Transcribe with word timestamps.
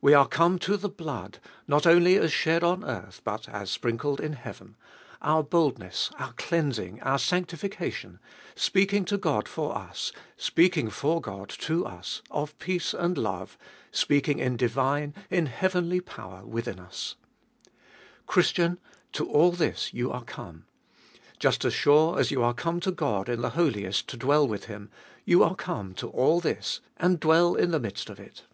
We 0.00 0.14
are 0.14 0.26
come 0.26 0.58
to 0.60 0.78
the 0.78 0.88
blood, 0.88 1.36
not 1.68 1.86
only 1.86 2.16
as 2.16 2.32
shed 2.32 2.64
on 2.64 2.82
earth, 2.82 3.20
but 3.24 3.46
as 3.46 3.68
sprinkled 3.70 4.20
in 4.20 4.32
heaven— 4.32 4.74
our 5.30 5.42
boldness, 5.42 6.10
our 6.18 6.32
cleansing, 6.32 7.02
our 7.02 7.18
sanctifica 7.18 7.92
tion; 7.92 8.18
speaking 8.54 9.04
to 9.04 9.18
God 9.18 9.46
for 9.46 9.76
us, 9.76 10.12
speaking 10.38 10.88
for 10.88 11.20
God 11.20 11.50
to 11.58 11.84
us, 11.84 12.22
of 12.30 12.58
peace 12.58 12.94
and 12.94 13.18
love; 13.18 13.58
speaking 13.90 14.38
in 14.38 14.56
divine, 14.56 15.12
in 15.28 15.44
heavenly 15.44 16.00
power 16.00 16.42
within 16.46 16.80
us. 16.80 17.16
512 17.64 17.68
Sbe 17.68 17.68
Ibolicst 17.68 17.68
of 17.68 17.68
2UI 17.68 18.26
Christian, 18.72 18.78
to 19.12 19.30
all 19.30 19.52
this 19.52 19.92
you 19.92 20.10
are 20.10 20.24
come. 20.24 20.64
Just 21.38 21.66
as 21.66 21.74
sure 21.74 22.18
as 22.18 22.30
you 22.30 22.42
are 22.42 22.54
come 22.54 22.80
to 22.80 22.90
God 22.90 23.28
in 23.28 23.42
the 23.42 23.50
Holiest, 23.50 24.08
to 24.08 24.16
dwell 24.16 24.48
with 24.48 24.64
Him, 24.64 24.90
you 25.26 25.42
are 25.44 25.54
come 25.54 25.90
x 25.90 26.00
to 26.00 26.08
all 26.08 26.40
this, 26.40 26.80
and 26.96 27.20
dwell 27.20 27.54
in 27.54 27.72
the 27.72 27.78
midst 27.80 28.08
of 28.08 28.18
it. 28.18 28.44